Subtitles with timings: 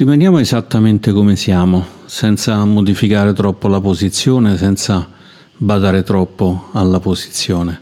[0.00, 5.06] Rimaniamo esattamente come siamo, senza modificare troppo la posizione, senza
[5.58, 7.78] badare troppo alla posizione.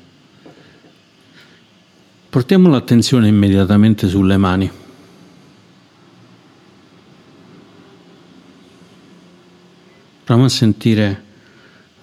[2.29, 4.69] Portiamo l'attenzione immediatamente sulle mani.
[10.25, 11.25] Proviamo a sentire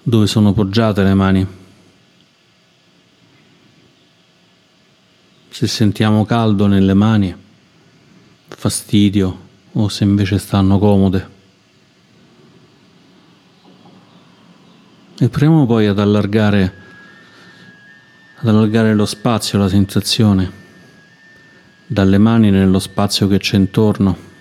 [0.02, 1.46] dove sono poggiate le mani.
[5.50, 7.36] Se sentiamo caldo nelle mani,
[8.48, 9.44] fastidio,
[9.78, 11.34] o se invece stanno comode.
[15.18, 16.74] E proviamo poi ad allargare,
[18.36, 20.50] ad allargare lo spazio, la sensazione,
[21.86, 24.34] dalle mani nello spazio che c'è intorno.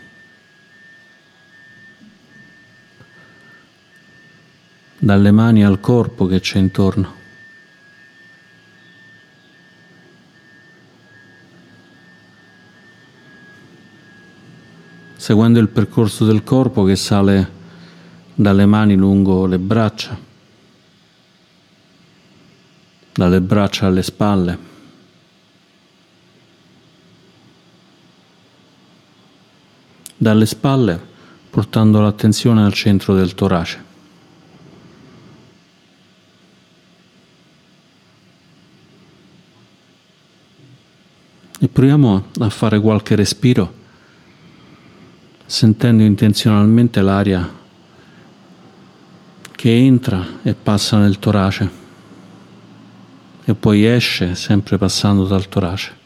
[5.05, 7.24] dalle mani al corpo che c'è intorno.
[15.25, 17.51] Seguendo il percorso del corpo che sale
[18.35, 20.15] dalle mani lungo le braccia,
[23.11, 24.57] dalle braccia alle spalle.
[30.15, 31.01] Dalle spalle
[31.49, 33.83] portando l'attenzione al centro del torace.
[41.57, 43.84] E proviamo a fare qualche respiro
[45.45, 47.47] sentendo intenzionalmente l'aria
[49.51, 51.83] che entra e passa nel torace
[53.45, 56.03] e poi esce sempre passando dal torace.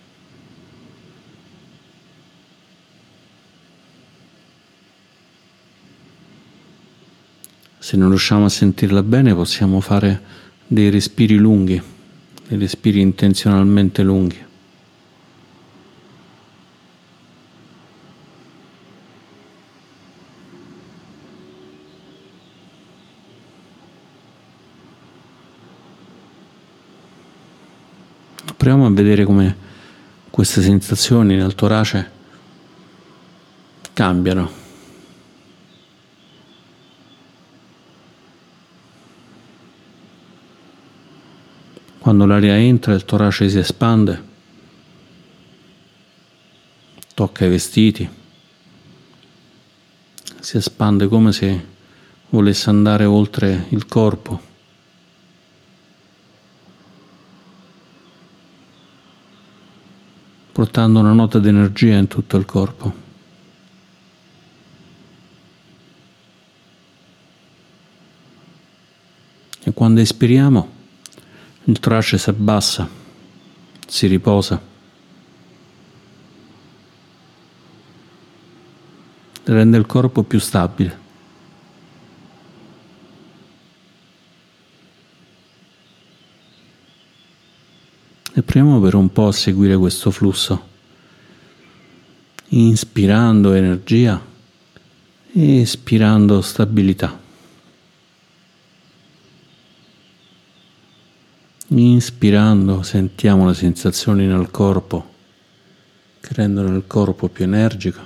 [7.79, 10.21] Se non riusciamo a sentirla bene possiamo fare
[10.67, 11.81] dei respiri lunghi,
[12.47, 14.47] dei respiri intenzionalmente lunghi.
[28.59, 29.55] Proviamo a vedere come
[30.29, 32.11] queste sensazioni nel torace
[33.93, 34.51] cambiano.
[41.99, 44.23] Quando l'aria entra il torace si espande,
[47.13, 48.09] tocca i vestiti,
[50.41, 51.65] si espande come se
[52.27, 54.48] volesse andare oltre il corpo.
[60.59, 62.93] Portando una nota di energia in tutto il corpo.
[69.63, 70.69] E quando espiriamo,
[71.63, 72.89] il torace si abbassa,
[73.87, 74.61] si riposa,
[79.45, 80.99] rende il corpo più stabile.
[88.33, 90.67] E proviamo per un po' a seguire questo flusso,
[92.49, 94.21] inspirando energia
[95.31, 97.17] espirando stabilità.
[101.67, 105.13] Inspirando sentiamo le sensazioni nel corpo
[106.19, 108.01] che rendono il corpo più energico.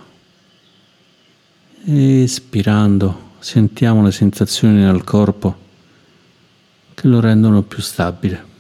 [1.85, 5.57] Espirando sentiamo le sensazioni nel corpo
[6.93, 8.51] che lo rendono più stabile.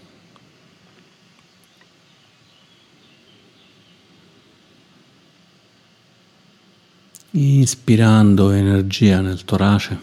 [7.35, 9.97] Inspirando energia nel torace.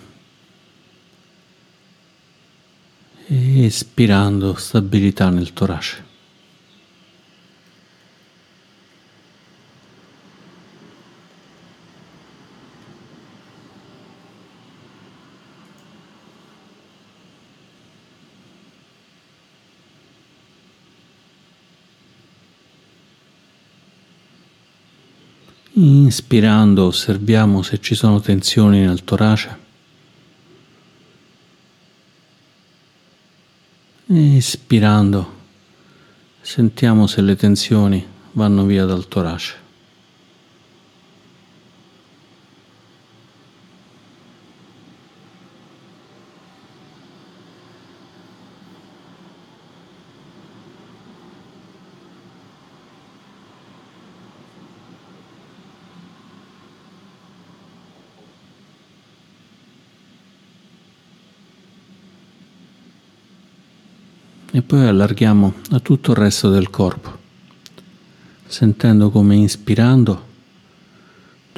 [3.28, 6.09] Espirando stabilità nel torace.
[26.10, 29.56] Inspirando osserviamo se ci sono tensioni nel torace.
[34.06, 35.34] Espirando
[36.40, 39.54] sentiamo se le tensioni vanno via dal torace.
[64.52, 67.18] E poi allarghiamo a tutto il resto del corpo,
[68.46, 70.28] sentendo come inspirando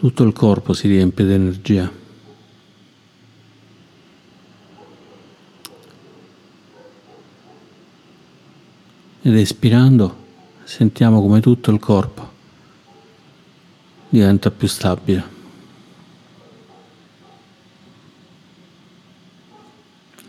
[0.02, 1.88] Tutto il corpo si riempie di energia.
[9.22, 10.16] Ed espirando
[10.64, 12.30] sentiamo come tutto il corpo
[14.08, 15.24] diventa più stabile.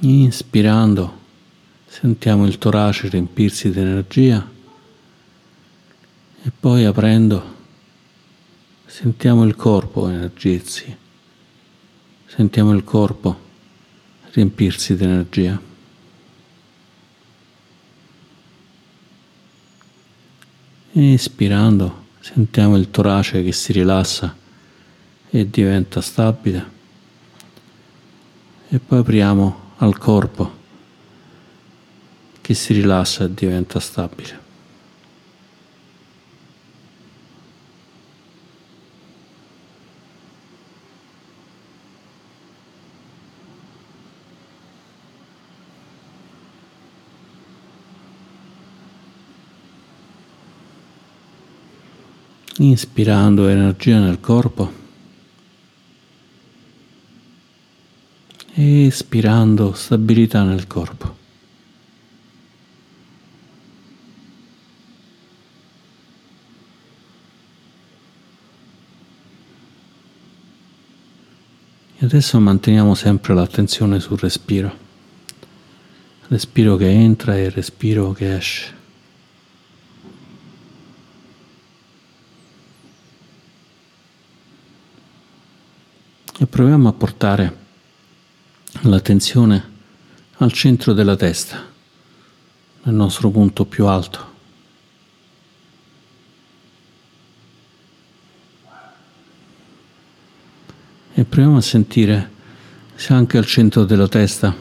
[0.02, 1.22] Inspirando
[1.94, 4.50] sentiamo il torace riempirsi di energia
[6.42, 7.56] e poi aprendo
[8.88, 10.98] sentiamo il corpo energizzi,
[12.26, 13.40] sentiamo il corpo
[14.32, 15.62] riempirsi di energia.
[20.94, 24.34] Ispirando Sentiamo il torace che si rilassa
[25.30, 26.72] e diventa stabile.
[28.70, 30.62] E poi apriamo al corpo
[32.44, 34.42] che si rilassa e diventa stabile.
[52.56, 54.72] inspirando energia nel corpo
[58.56, 61.23] espirando stabilità nel corpo.
[72.04, 74.78] E adesso manteniamo sempre l'attenzione sul respiro.
[76.28, 78.82] Respiro che entra e respiro che esce.
[86.40, 87.58] e proviamo a portare
[88.82, 89.72] l'attenzione
[90.40, 91.64] al centro della testa,
[92.82, 94.33] nel nostro punto più alto.
[101.14, 102.32] E proviamo a sentire
[102.96, 104.56] se anche al centro della testa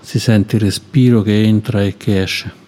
[0.00, 2.66] si sente il respiro che entra e che esce.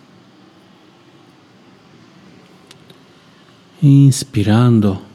[3.80, 5.08] Inspirando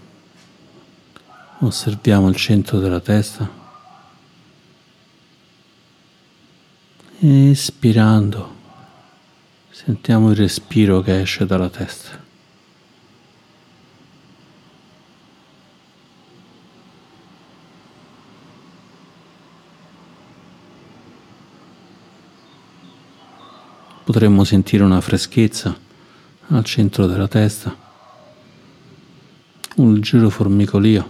[1.59, 3.49] Osserviamo il centro della testa.
[7.19, 8.55] Espirando,
[9.69, 12.24] sentiamo il respiro che esce dalla testa.
[24.15, 25.77] Potremmo sentire una freschezza
[26.47, 27.75] al centro della testa,
[29.75, 31.09] un leggero formicolio.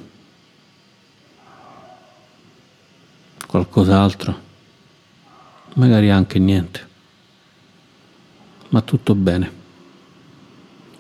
[3.46, 4.40] qualcos'altro,
[5.76, 6.88] magari anche niente,
[8.70, 9.52] ma tutto bene.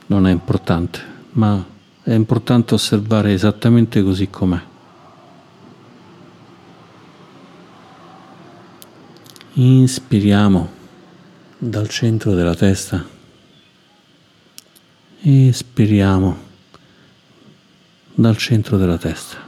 [0.05, 1.65] Non è importante, ma
[2.03, 4.61] è importante osservare esattamente così com'è.
[9.53, 10.74] Inspiriamo
[11.57, 13.03] dal centro della testa.
[15.21, 16.37] Espiriamo
[18.13, 19.44] dal centro della testa.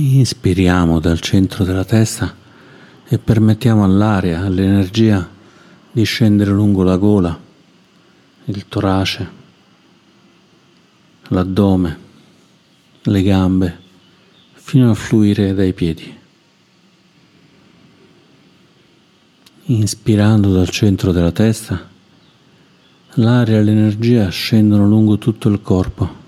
[0.00, 2.32] Inspiriamo dal centro della testa
[3.04, 5.28] e permettiamo all'aria, all'energia
[5.90, 7.36] di scendere lungo la gola,
[8.44, 9.28] il torace,
[11.30, 11.98] l'addome,
[13.02, 13.80] le gambe,
[14.52, 16.16] fino a fluire dai piedi.
[19.64, 21.88] Inspirando dal centro della testa,
[23.14, 26.26] l'aria e l'energia scendono lungo tutto il corpo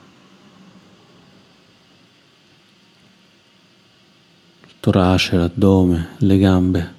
[4.80, 6.94] torace, l'addome, le gambe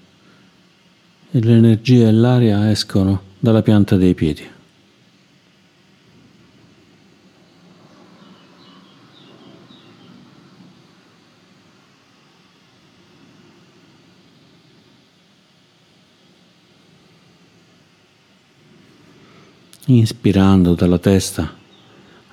[1.32, 4.48] e l'energia e l'aria escono dalla pianta dei piedi.
[19.88, 21.52] Inspirando dalla testa,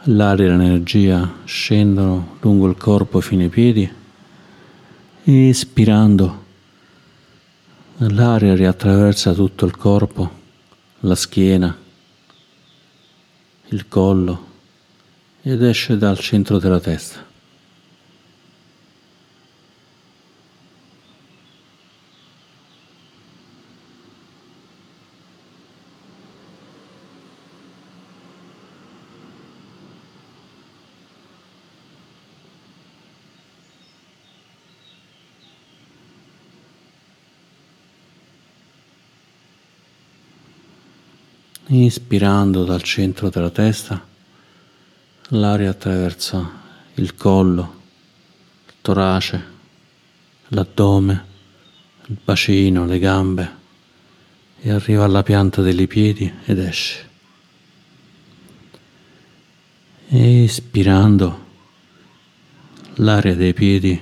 [0.04, 3.97] l'aria e l'energia scendono lungo il corpo fino ai piedi
[5.30, 6.44] Espirando,
[7.98, 10.30] l'aria riattraversa tutto il corpo,
[11.00, 11.76] la schiena,
[13.66, 14.46] il collo
[15.42, 17.27] ed esce dal centro della testa.
[41.70, 44.02] Inspirando dal centro della testa,
[45.28, 46.50] l'aria attraversa
[46.94, 47.80] il collo,
[48.66, 49.44] il torace,
[50.48, 51.24] l'addome,
[52.06, 53.56] il bacino, le gambe
[54.60, 57.06] e arriva alla pianta dei piedi ed esce.
[60.08, 61.44] Espirando,
[62.94, 64.00] l'aria dei piedi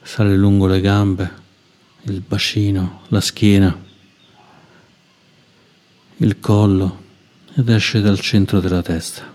[0.00, 1.32] sale lungo le gambe,
[2.04, 3.84] il bacino, la schiena,
[6.18, 7.04] il collo
[7.54, 9.34] ed esce dal centro della testa.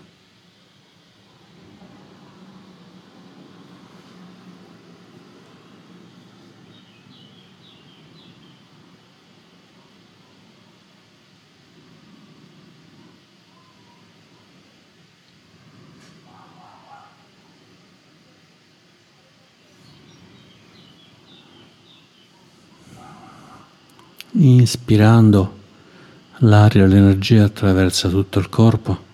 [24.34, 25.60] Inspirando
[26.44, 29.10] l'aria, l'energia attraversa tutto il corpo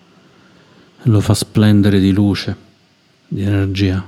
[1.01, 2.55] e lo fa splendere di luce,
[3.27, 4.07] di energia.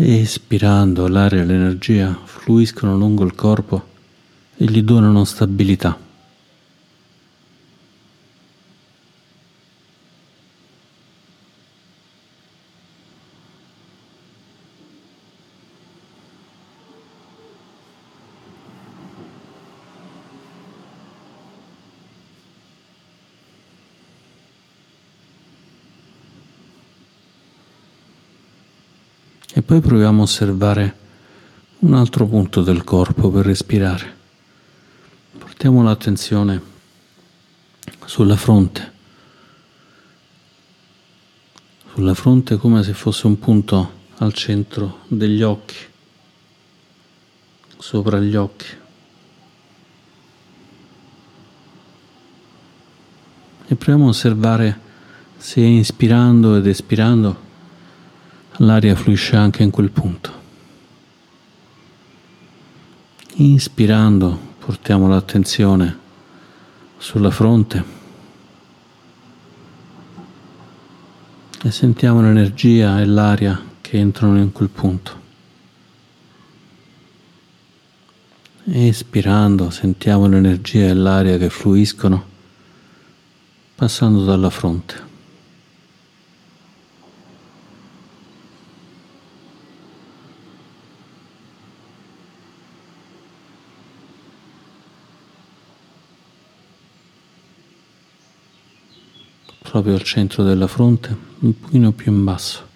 [0.00, 3.86] Espirando l'aria e l'energia fluiscono lungo il corpo
[4.56, 6.06] e gli donano stabilità.
[29.57, 30.96] E poi proviamo a osservare
[31.80, 34.16] un altro punto del corpo per respirare.
[35.36, 36.58] Portiamo l'attenzione
[38.06, 38.92] sulla fronte,
[41.92, 45.76] sulla fronte come se fosse un punto al centro degli occhi,
[47.76, 48.68] sopra gli occhi.
[53.66, 54.80] E proviamo a osservare
[55.36, 57.47] se inspirando ed espirando
[58.58, 60.32] l'aria fluisce anche in quel punto.
[63.36, 66.06] Inspirando portiamo l'attenzione
[66.98, 67.96] sulla fronte
[71.62, 75.26] e sentiamo l'energia e l'aria che entrano in quel punto.
[78.64, 82.36] Espirando sentiamo l'energia e l'aria che fluiscono
[83.76, 85.07] passando dalla fronte.
[99.70, 102.66] Proprio al centro della fronte, un pochino più in basso.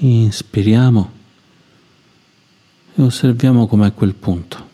[0.00, 1.12] Inspiriamo
[2.94, 4.66] e osserviamo com'è quel punto.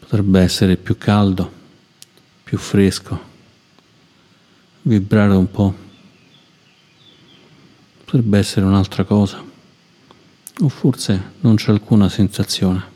[0.00, 1.50] Potrebbe essere più caldo,
[2.42, 3.20] più fresco,
[4.82, 5.74] vibrare un po'.
[8.04, 9.42] Potrebbe essere un'altra cosa,
[10.58, 12.91] o forse non c'è alcuna sensazione.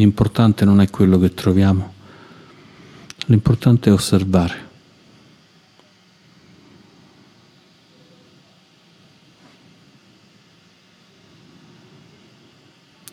[0.00, 1.92] L'importante non è quello che troviamo,
[3.26, 4.68] l'importante è osservare.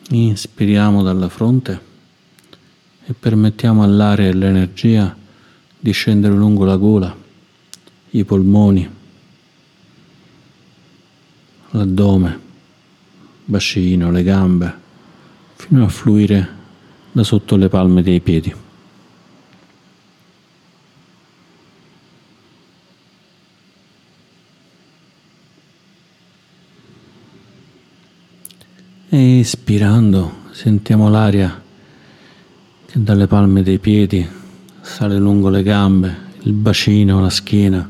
[0.08, 1.78] Inspiriamo dalla fronte
[3.04, 5.14] e permettiamo all'aria e all'energia
[5.78, 7.14] di scendere lungo la gola,
[8.12, 8.90] i polmoni,
[11.72, 12.40] l'addome,
[13.44, 14.74] bacino, le gambe,
[15.54, 16.56] fino a fluire
[17.18, 18.54] da sotto le palme dei piedi.
[29.08, 31.60] E ispirando sentiamo l'aria
[32.86, 34.24] che dalle palme dei piedi
[34.80, 37.88] sale lungo le gambe, il bacino, la schiena,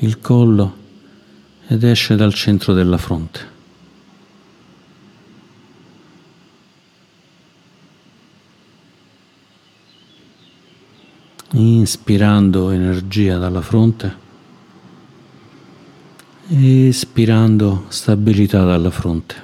[0.00, 0.76] il collo
[1.66, 3.53] ed esce dal centro della fronte.
[11.54, 14.22] Inspirando energia dalla fronte,
[16.48, 19.43] espirando stabilità dalla fronte.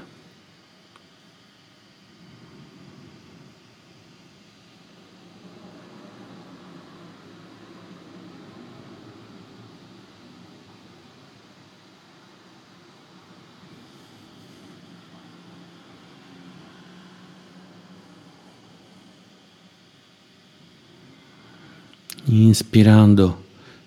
[22.50, 23.44] Inspirando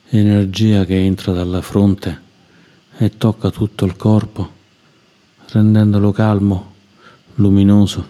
[0.07, 2.21] energia che entra dalla fronte
[2.97, 4.51] e tocca tutto il corpo,
[5.47, 6.73] rendendolo calmo,
[7.35, 8.07] luminoso,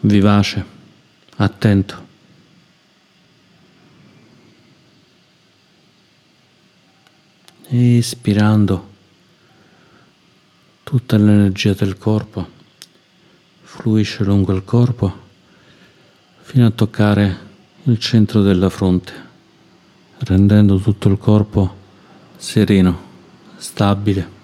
[0.00, 0.64] vivace,
[1.36, 2.10] attento.
[7.68, 8.90] Ispirando
[10.82, 12.46] tutta l'energia del corpo
[13.62, 15.20] fluisce lungo il corpo
[16.42, 17.51] fino a toccare
[17.84, 19.12] il centro della fronte,
[20.18, 21.74] rendendo tutto il corpo
[22.36, 22.96] sereno,
[23.56, 24.41] stabile.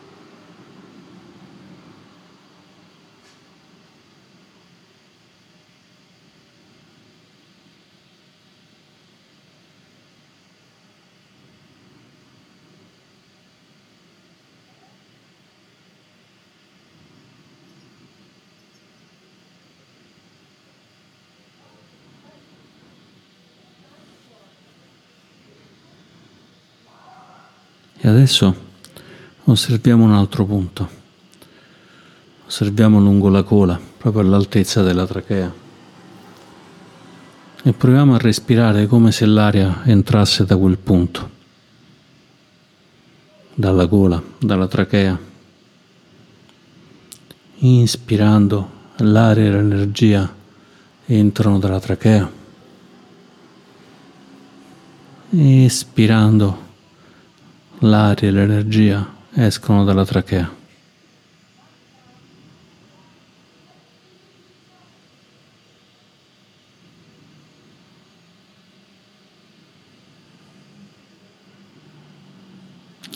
[28.08, 28.54] Adesso
[29.44, 30.88] osserviamo un altro punto.
[32.46, 35.52] Osserviamo lungo la gola, proprio all'altezza della trachea.
[37.62, 41.30] E proviamo a respirare come se l'aria entrasse da quel punto,
[43.54, 45.18] dalla gola, dalla trachea.
[47.58, 50.34] Inspirando, l'aria e l'energia
[51.04, 52.30] entrano dalla trachea.
[55.30, 56.67] Espirando,
[57.80, 60.56] l'aria e l'energia escono dalla trachea.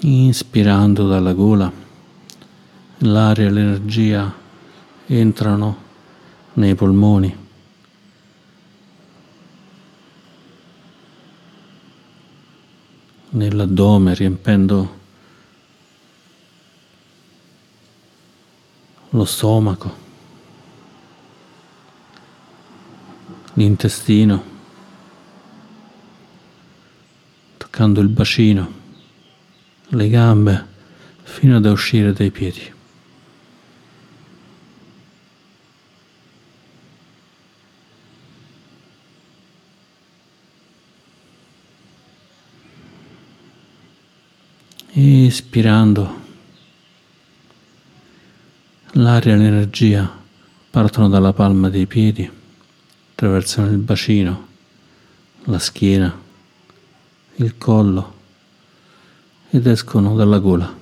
[0.05, 1.71] Inspirando dalla gola,
[2.99, 4.33] l'aria e l'energia
[5.07, 5.77] entrano
[6.55, 7.42] nei polmoni.
[13.33, 15.01] Nell'addome, riempendo
[19.11, 19.97] lo stomaco,
[23.55, 24.43] l'intestino,
[27.59, 28.73] toccando il bacino,
[29.89, 30.67] le gambe,
[31.23, 32.72] fino ad uscire dai piedi.
[44.95, 46.21] Ispirando,
[48.91, 50.07] l'aria e l'energia
[50.69, 52.31] partono dalla palma dei piedi,
[53.13, 54.49] attraversano il bacino,
[55.45, 56.15] la schiena,
[57.37, 58.15] il collo
[59.49, 60.82] ed escono dalla gola.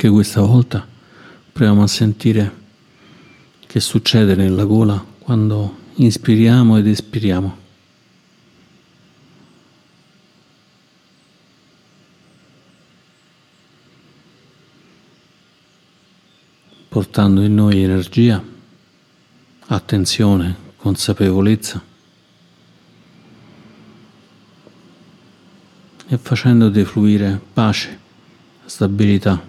[0.00, 0.86] Anche questa volta
[1.50, 2.54] proviamo a sentire
[3.66, 7.56] che succede nella gola quando inspiriamo ed espiriamo.
[16.88, 18.40] Portando in noi energia,
[19.66, 21.82] attenzione, consapevolezza
[26.06, 27.98] e facendo defluire pace,
[28.64, 29.47] stabilità.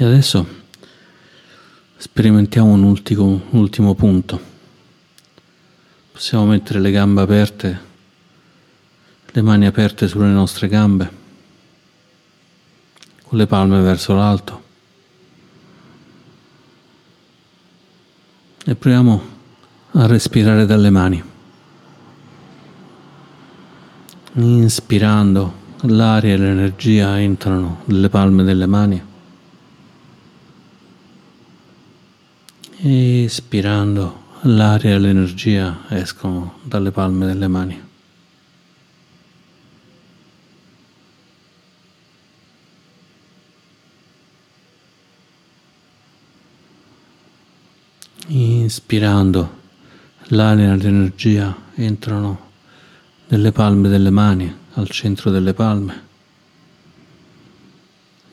[0.00, 0.46] E adesso
[1.98, 4.40] sperimentiamo un ultimo, un ultimo punto.
[6.10, 7.80] Possiamo mettere le gambe aperte,
[9.26, 11.10] le mani aperte sulle nostre gambe,
[13.24, 14.62] con le palme verso l'alto.
[18.64, 19.22] E proviamo
[19.90, 21.22] a respirare dalle mani.
[24.32, 29.08] Inspirando, l'aria e l'energia entrano nelle palme delle mani.
[32.82, 37.78] Ispirando, l'aria e l'energia escono dalle palme delle mani.
[48.28, 49.58] Inspirando,
[50.28, 52.48] l'aria e l'energia entrano
[53.28, 56.08] nelle palme delle mani, al centro delle palme.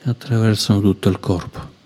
[0.00, 1.77] e attraversano tutto il corpo.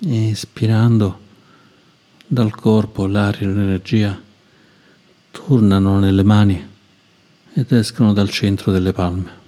[0.00, 1.20] E ispirando
[2.26, 4.20] dal corpo l'aria e l'energia
[5.30, 6.72] tornano nelle mani
[7.52, 9.42] ed escono dal centro delle palme.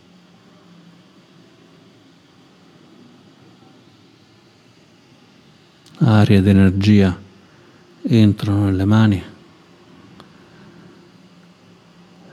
[5.98, 7.18] Aria ed energia
[8.02, 9.22] entrano nelle mani.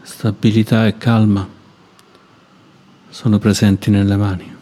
[0.04, 1.48] Stabilità e calma
[3.10, 4.53] sono presenti nelle mani.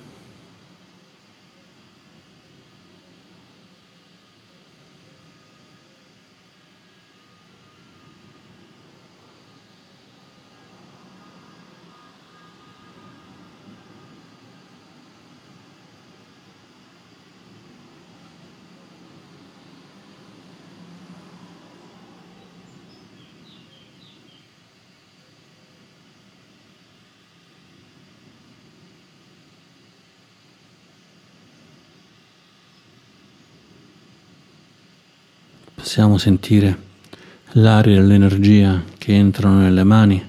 [35.92, 36.84] Possiamo sentire
[37.56, 40.26] l'aria e l'energia che entrano nelle mani,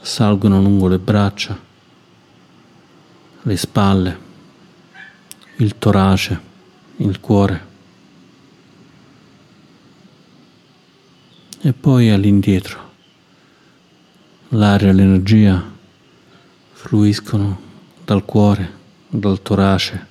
[0.00, 1.56] salgono lungo le braccia,
[3.42, 4.18] le spalle,
[5.58, 6.40] il torace,
[6.96, 7.66] il cuore
[11.60, 12.90] e poi all'indietro.
[14.48, 15.70] L'aria e l'energia
[16.72, 17.60] fluiscono
[18.04, 18.72] dal cuore,
[19.08, 20.06] dal torace,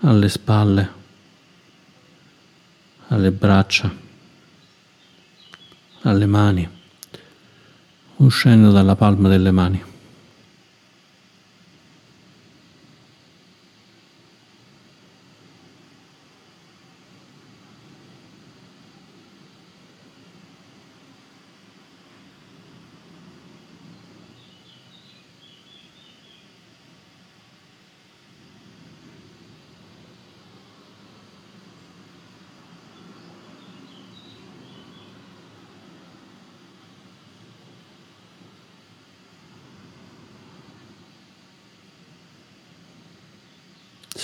[0.00, 1.02] alle spalle
[3.08, 3.92] alle braccia,
[6.02, 6.68] alle mani,
[8.16, 9.82] uscendo dalla palma delle mani.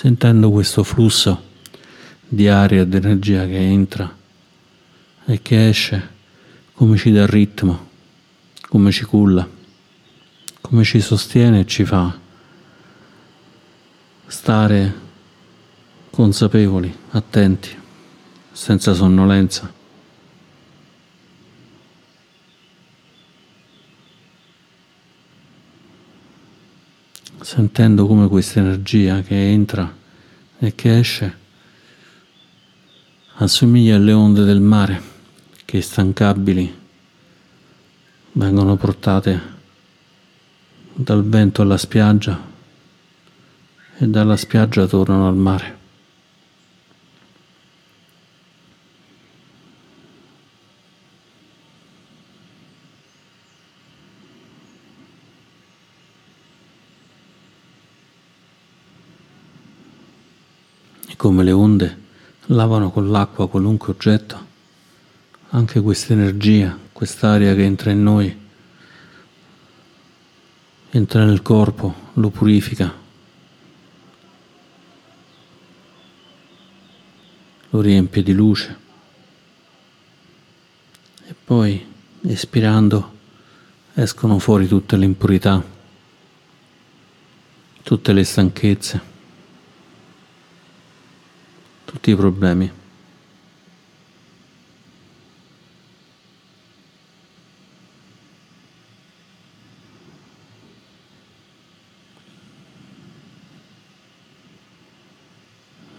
[0.00, 1.48] Sentendo questo flusso
[2.26, 4.16] di aria ed energia che entra
[5.26, 6.08] e che esce,
[6.72, 7.88] come ci dà ritmo,
[8.66, 9.46] come ci culla,
[10.62, 12.18] come ci sostiene e ci fa
[14.26, 14.94] stare
[16.08, 17.68] consapevoli, attenti,
[18.52, 19.79] senza sonnolenza.
[27.50, 29.92] Sentendo come questa energia che entra
[30.56, 31.36] e che esce
[33.38, 35.02] assomiglia alle onde del mare
[35.64, 36.78] che instancabili
[38.34, 39.40] vengono portate
[40.94, 42.40] dal vento alla spiaggia
[43.98, 45.79] e dalla spiaggia tornano al mare.
[61.30, 61.98] Come le onde
[62.46, 64.46] lavano con l'acqua qualunque oggetto,
[65.50, 68.36] anche questa energia, quest'aria che entra in noi,
[70.90, 72.92] entra nel corpo, lo purifica,
[77.70, 78.78] lo riempie di luce.
[81.28, 81.86] E poi
[82.22, 83.18] espirando
[83.94, 85.62] escono fuori tutte le impurità,
[87.84, 89.09] tutte le stanchezze
[91.90, 92.70] tutti i problemi.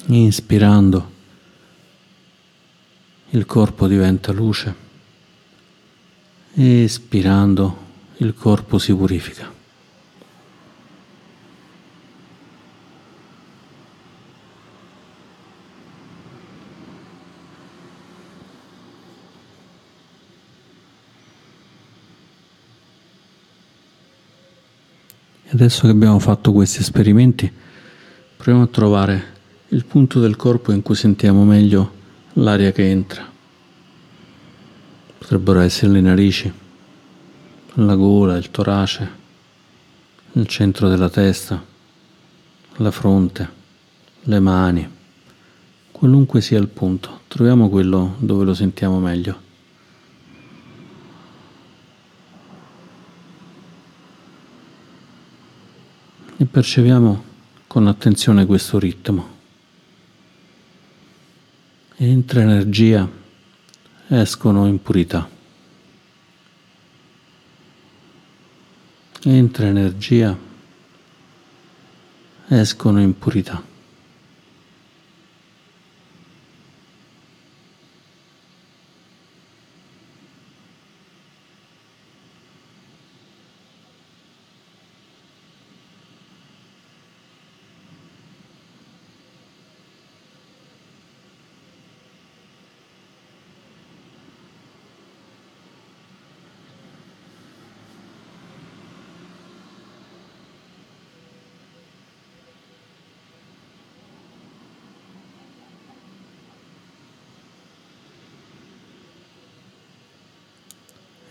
[0.06, 1.12] Inspirando,
[3.32, 4.76] il corpo diventa luce,
[6.54, 7.78] espirando,
[8.18, 9.61] il corpo si purifica.
[25.62, 27.52] Adesso che abbiamo fatto questi esperimenti,
[28.36, 29.24] proviamo a trovare
[29.68, 31.92] il punto del corpo in cui sentiamo meglio
[32.34, 33.24] l'aria che entra.
[35.20, 36.52] Potrebbero essere le narici,
[37.76, 39.10] la gola, il torace,
[40.32, 41.64] il centro della testa,
[42.78, 43.50] la fronte,
[44.22, 44.90] le mani.
[45.92, 49.51] Qualunque sia il punto, troviamo quello dove lo sentiamo meglio.
[56.42, 57.24] E percepiamo
[57.68, 59.30] con attenzione questo ritmo.
[61.98, 63.08] Entra energia,
[64.08, 65.30] escono impurità.
[69.22, 70.36] Entra energia,
[72.48, 73.71] escono impurità.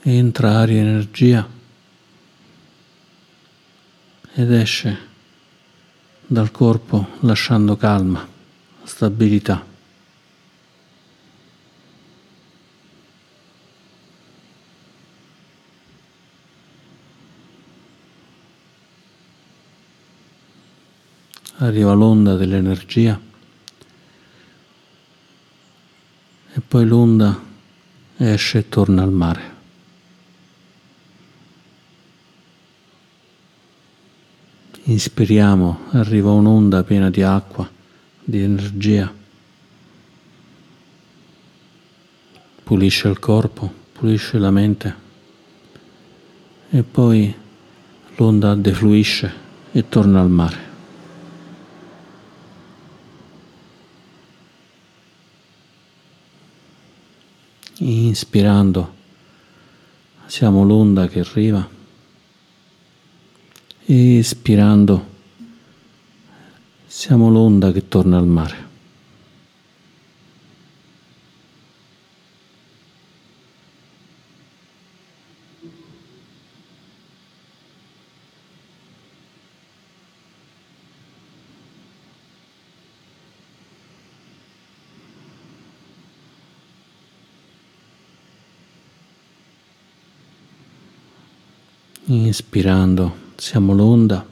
[0.02, 1.48] Entra aria e energia
[4.32, 5.08] ed esce
[6.26, 8.26] dal corpo lasciando calma,
[8.84, 9.66] stabilità.
[21.56, 23.20] Arriva l'onda dell'energia
[26.52, 27.38] e poi l'onda
[28.16, 29.49] esce e torna al mare.
[34.90, 37.68] Inspiriamo, arriva un'onda piena di acqua,
[38.24, 39.14] di energia.
[42.64, 44.94] Pulisce il corpo, pulisce la mente
[46.70, 47.32] e poi
[48.16, 49.32] l'onda defluisce
[49.70, 50.58] e torna al mare.
[57.76, 58.94] Inspirando
[60.26, 61.78] siamo l'onda che arriva
[63.92, 65.04] espirando
[66.86, 68.68] siamo l'onda che torna al mare.
[92.06, 94.26] Inspirando siamo l'onda.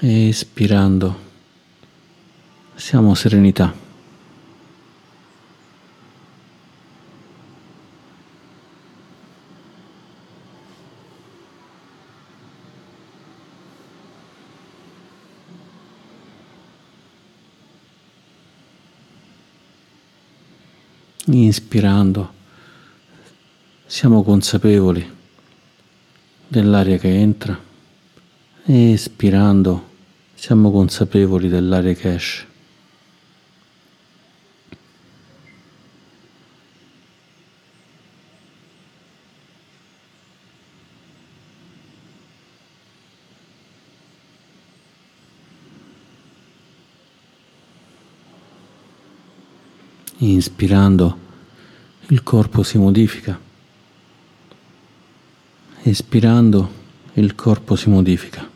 [0.00, 1.26] Espirando
[2.74, 3.74] siamo serenità.
[21.30, 22.32] Inspirando
[23.86, 25.16] siamo consapevoli
[26.48, 27.60] dell'aria che entra
[28.64, 29.86] e espirando
[30.34, 32.46] siamo consapevoli dell'aria che esce.
[50.20, 51.18] Inspirando
[52.08, 53.47] il corpo si modifica.
[55.82, 56.70] Espirando
[57.14, 58.48] il corpo si modifica.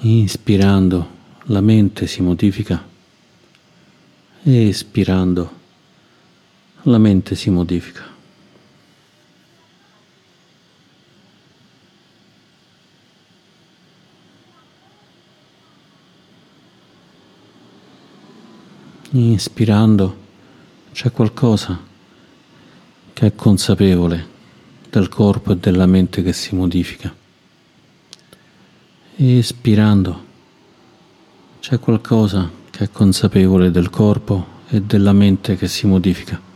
[0.00, 1.08] Inspirando
[1.44, 2.84] la mente si modifica.
[4.42, 5.60] Espirando
[6.82, 8.11] la mente si modifica.
[19.14, 20.16] Inspirando
[20.92, 21.78] c'è qualcosa
[23.12, 24.26] che è consapevole
[24.88, 27.14] del corpo e della mente che si modifica.
[29.16, 30.24] Espirando
[31.60, 36.51] c'è qualcosa che è consapevole del corpo e della mente che si modifica.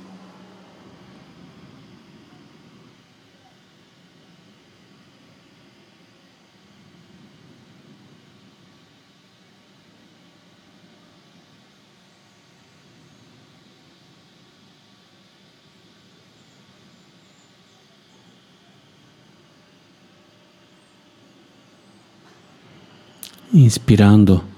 [23.67, 24.55] Inspirando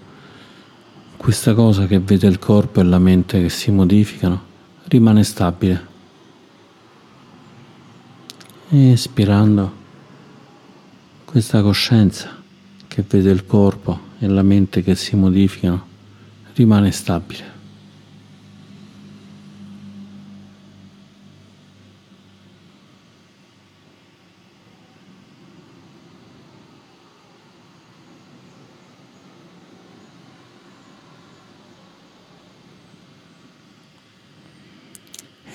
[1.17, 4.43] questa cosa che vede il corpo e la mente che si modificano,
[4.85, 5.87] rimane stabile.
[8.69, 9.73] Espirando
[11.25, 12.37] questa coscienza
[12.87, 15.87] che vede il corpo e la mente che si modificano,
[16.53, 17.58] rimane stabile.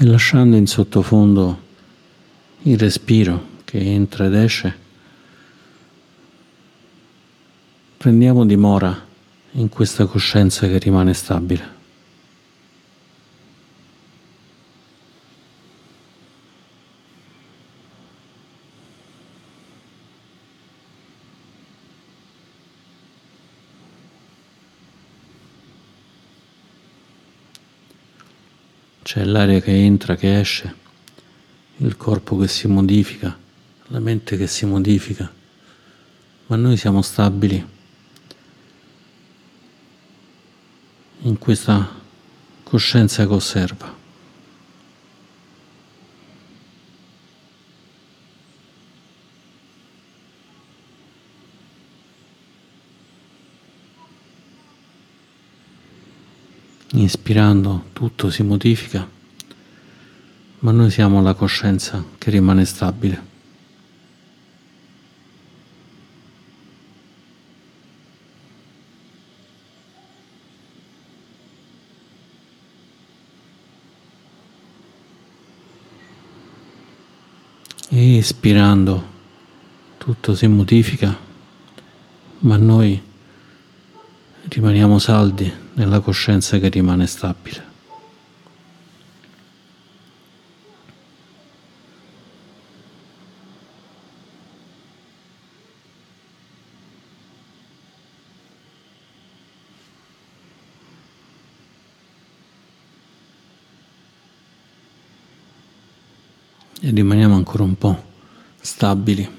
[0.04, 1.62] E lasciando in sottofondo
[2.64, 4.78] il respiro che entra ed esce,
[7.96, 9.02] prendiamo dimora
[9.52, 11.82] in questa coscienza che rimane stabile.
[29.02, 30.74] C'è l'aria che entra, che esce,
[31.78, 33.38] il corpo che si modifica,
[33.88, 35.32] la mente che si modifica,
[36.48, 37.72] ma noi siamo stabili
[41.22, 41.90] in questa
[42.64, 44.02] coscienza che osserva.
[56.96, 59.22] Inspirando tutto si modifica,
[60.64, 63.32] ma noi siamo la coscienza che rimane stabile.
[77.90, 79.12] E espirando
[79.98, 81.16] tutto si modifica,
[82.40, 83.02] ma noi
[84.48, 87.72] rimaniamo saldi nella coscienza che rimane stabile.
[106.86, 108.02] e rimaniamo ancora un po'
[108.62, 109.30] stabili,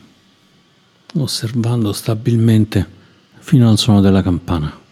[1.14, 2.86] osservando stabilmente
[3.38, 4.83] fino al suono della campana.